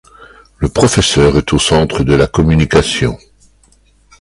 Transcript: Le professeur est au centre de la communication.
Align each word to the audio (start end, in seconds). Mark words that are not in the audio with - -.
Le 0.57 0.67
professeur 0.67 1.37
est 1.37 1.53
au 1.53 1.59
centre 1.59 2.03
de 2.03 2.15
la 2.15 2.25
communication. 2.25 3.19